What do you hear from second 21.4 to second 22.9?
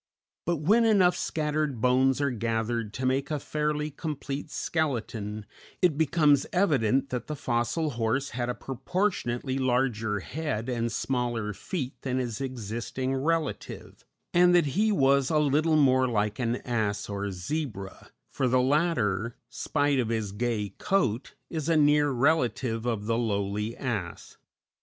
is a near relative